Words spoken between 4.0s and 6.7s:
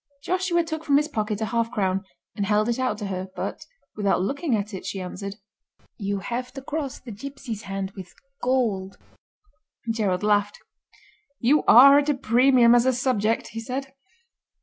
looking at it, she answered: "You have to